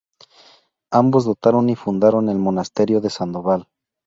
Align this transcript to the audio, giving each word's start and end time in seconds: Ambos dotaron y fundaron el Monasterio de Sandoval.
Ambos 0.89 1.25
dotaron 1.25 1.69
y 1.69 1.75
fundaron 1.75 2.27
el 2.29 2.39
Monasterio 2.39 3.01
de 3.01 3.11
Sandoval. 3.11 3.67